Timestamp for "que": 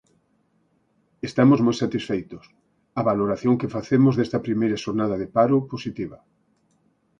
3.61-3.73